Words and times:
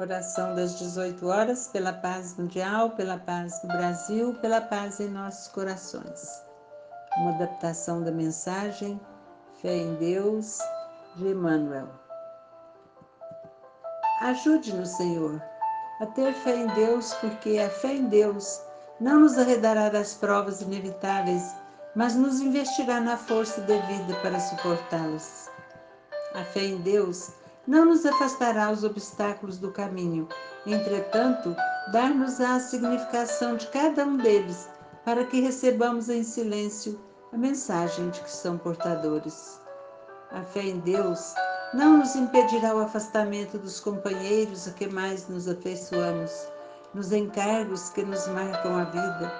Oração 0.00 0.54
das 0.54 0.78
18 0.78 1.26
horas 1.28 1.68
pela 1.68 1.92
paz 1.92 2.34
mundial, 2.34 2.92
pela 2.92 3.18
paz 3.18 3.60
do 3.60 3.68
Brasil, 3.68 4.32
pela 4.40 4.58
paz 4.58 4.98
em 4.98 5.08
nossos 5.08 5.48
corações. 5.48 6.42
Uma 7.18 7.34
adaptação 7.34 8.02
da 8.02 8.10
mensagem 8.10 8.98
Fé 9.60 9.76
em 9.76 9.94
Deus 9.96 10.58
de 11.16 11.28
Emmanuel. 11.28 11.86
Ajude-nos, 14.22 14.88
Senhor, 14.88 15.38
a 16.00 16.06
ter 16.06 16.32
fé 16.32 16.56
em 16.56 16.66
Deus, 16.68 17.12
porque 17.16 17.58
a 17.58 17.68
fé 17.68 17.96
em 17.96 18.06
Deus 18.06 18.58
não 18.98 19.20
nos 19.20 19.36
arredará 19.36 19.90
das 19.90 20.14
provas 20.14 20.62
inevitáveis, 20.62 21.54
mas 21.94 22.14
nos 22.14 22.40
investirá 22.40 23.02
na 23.02 23.18
força 23.18 23.60
devida 23.60 24.14
para 24.22 24.40
suportá-las. 24.40 25.50
A 26.34 26.42
fé 26.42 26.64
em 26.64 26.78
Deus 26.78 27.38
não 27.66 27.84
nos 27.84 28.06
afastará 28.06 28.70
os 28.70 28.84
obstáculos 28.84 29.58
do 29.58 29.70
caminho. 29.70 30.28
Entretanto, 30.66 31.54
dar-nos 31.92 32.40
a 32.40 32.58
significação 32.58 33.56
de 33.56 33.66
cada 33.68 34.04
um 34.04 34.16
deles, 34.16 34.68
para 35.04 35.24
que 35.24 35.40
recebamos 35.40 36.08
em 36.08 36.22
silêncio 36.22 37.00
a 37.32 37.36
mensagem 37.36 38.10
de 38.10 38.20
que 38.20 38.30
são 38.30 38.58
portadores. 38.58 39.60
A 40.30 40.42
fé 40.42 40.62
em 40.62 40.78
Deus 40.80 41.34
não 41.74 41.98
nos 41.98 42.14
impedirá 42.16 42.74
o 42.74 42.80
afastamento 42.80 43.58
dos 43.58 43.80
companheiros 43.80 44.66
a 44.66 44.72
que 44.72 44.86
mais 44.86 45.28
nos 45.28 45.48
afeiçoamos, 45.48 46.32
nos 46.94 47.12
encargos 47.12 47.90
que 47.90 48.02
nos 48.02 48.26
marcam 48.28 48.76
a 48.76 48.84
vida, 48.84 49.32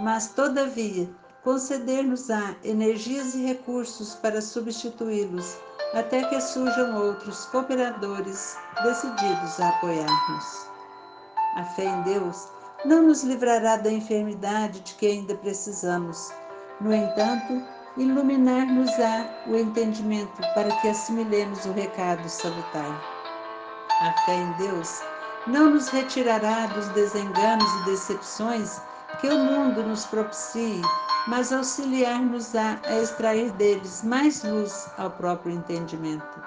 mas, 0.00 0.28
todavia, 0.28 1.08
conceder-nos-á 1.42 2.56
energias 2.62 3.34
e 3.34 3.46
recursos 3.46 4.14
para 4.16 4.42
substituí-los 4.42 5.56
até 5.94 6.22
que 6.24 6.40
surjam 6.40 6.96
outros 6.96 7.46
cooperadores 7.46 8.56
decididos 8.82 9.60
a 9.60 9.68
apoiar-nos. 9.68 10.70
A 11.56 11.64
fé 11.64 11.84
em 11.84 12.02
Deus 12.02 12.48
não 12.84 13.02
nos 13.02 13.22
livrará 13.22 13.76
da 13.76 13.90
enfermidade 13.90 14.80
de 14.80 14.94
que 14.94 15.06
ainda 15.06 15.34
precisamos. 15.34 16.30
No 16.80 16.92
entanto, 16.92 17.62
iluminar-nos-á 17.96 19.26
o 19.46 19.56
entendimento 19.56 20.40
para 20.54 20.70
que 20.80 20.88
assimilemos 20.88 21.64
o 21.64 21.72
recado 21.72 22.28
salutar. 22.28 23.02
A 24.00 24.12
fé 24.24 24.34
em 24.34 24.52
Deus 24.52 25.02
não 25.46 25.70
nos 25.70 25.88
retirará 25.88 26.66
dos 26.66 26.88
desenganos 26.88 27.68
e 27.80 27.84
decepções 27.86 28.80
que 29.20 29.28
o 29.28 29.38
mundo 29.38 29.82
nos 29.82 30.04
propicie 30.06 30.82
mas 31.28 31.52
auxiliar-nos-á 31.52 32.78
a 32.86 33.00
extrair 33.00 33.50
deles 33.52 34.02
mais 34.02 34.42
luz 34.42 34.90
ao 34.96 35.10
próprio 35.10 35.52
entendimento. 35.52 36.42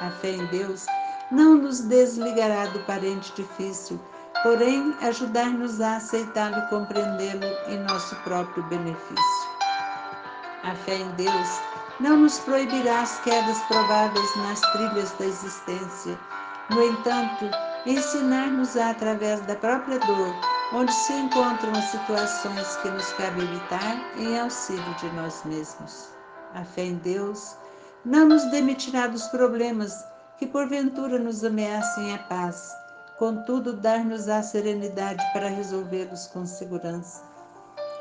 A 0.00 0.10
fé 0.10 0.30
em 0.30 0.46
Deus 0.46 0.86
não 1.30 1.56
nos 1.56 1.80
desligará 1.80 2.66
do 2.66 2.78
parente 2.80 3.32
difícil, 3.34 4.00
porém 4.42 4.96
ajudar-nos 5.02 5.78
a 5.82 5.96
aceitá-lo 5.96 6.56
e 6.56 6.68
compreendê-lo 6.68 7.46
em 7.68 7.80
nosso 7.80 8.16
próprio 8.24 8.62
benefício. 8.64 9.52
A 10.64 10.74
fé 10.74 10.94
em 10.94 11.10
Deus 11.10 11.60
não 12.00 12.16
nos 12.16 12.38
proibirá 12.38 13.02
as 13.02 13.20
quedas 13.20 13.58
prováveis 13.64 14.36
nas 14.36 14.60
trilhas 14.72 15.12
da 15.18 15.26
existência. 15.26 16.18
No 16.70 16.82
entanto, 16.82 17.50
ensinar-nos-á 17.84 18.90
através 18.90 19.40
da 19.42 19.54
própria 19.56 19.98
dor 19.98 20.51
onde 20.74 20.92
se 20.92 21.12
encontram 21.12 21.72
as 21.72 21.84
situações 21.84 22.76
que 22.76 22.90
nos 22.90 23.12
cabe 23.12 23.42
evitar 23.42 24.16
em 24.16 24.38
auxílio 24.38 24.94
de 24.96 25.06
nós 25.12 25.42
mesmos. 25.44 26.08
A 26.54 26.64
fé 26.64 26.84
em 26.84 26.94
Deus 26.96 27.56
não 28.04 28.28
nos 28.28 28.44
demitirá 28.50 29.06
dos 29.06 29.26
problemas 29.28 30.04
que 30.38 30.46
porventura 30.46 31.18
nos 31.18 31.44
ameacem 31.44 32.14
a 32.14 32.18
paz, 32.18 32.74
contudo, 33.18 33.74
dar-nos 33.74 34.28
a 34.28 34.42
serenidade 34.42 35.22
para 35.32 35.48
resolvê-los 35.48 36.26
com 36.28 36.46
segurança. 36.46 37.22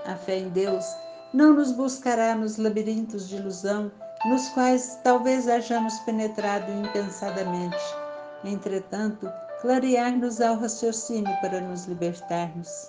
A 0.05 0.15
fé 0.15 0.39
em 0.39 0.49
Deus 0.49 0.85
não 1.33 1.53
nos 1.53 1.71
buscará 1.71 2.33
nos 2.35 2.57
labirintos 2.57 3.27
de 3.27 3.35
ilusão 3.35 3.91
nos 4.25 4.49
quais 4.49 4.99
talvez 5.03 5.47
hajamos 5.47 5.97
penetrado 5.99 6.71
impensadamente. 6.71 7.77
Entretanto, 8.43 9.29
clarear-nos 9.61 10.41
ao 10.41 10.55
raciocínio 10.55 11.33
para 11.39 11.61
nos 11.61 11.85
libertarmos. 11.85 12.87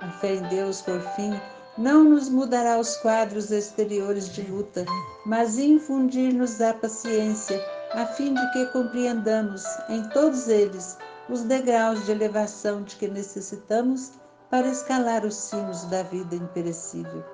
A 0.00 0.10
fé 0.20 0.34
em 0.34 0.42
Deus, 0.48 0.82
por 0.82 1.00
fim, 1.16 1.32
não 1.78 2.04
nos 2.04 2.28
mudará 2.28 2.78
os 2.78 2.96
quadros 2.98 3.50
exteriores 3.50 4.28
de 4.28 4.42
luta, 4.42 4.84
mas 5.24 5.56
infundir-nos 5.58 6.60
a 6.60 6.74
paciência, 6.74 7.58
a 7.92 8.04
fim 8.04 8.34
de 8.34 8.52
que 8.52 8.66
compreendamos 8.66 9.64
em 9.88 10.02
todos 10.10 10.48
eles 10.48 10.98
os 11.30 11.42
degraus 11.44 12.04
de 12.04 12.12
elevação 12.12 12.82
de 12.82 12.96
que 12.96 13.08
necessitamos 13.08 14.12
para 14.50 14.68
escalar 14.68 15.24
os 15.24 15.34
cimos 15.34 15.84
da 15.86 16.02
vida 16.02 16.34
imperecível. 16.34 17.24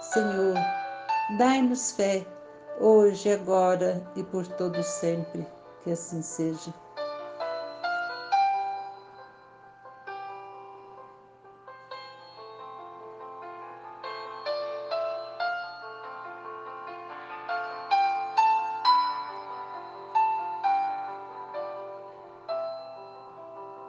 Senhor, 0.00 0.54
dai-nos 1.36 1.90
fé, 1.92 2.24
hoje, 2.78 3.32
agora 3.32 4.00
e 4.14 4.22
por 4.22 4.46
todo 4.46 4.80
sempre. 4.84 5.44
Que 5.82 5.90
assim 5.90 6.22
seja. 6.22 6.72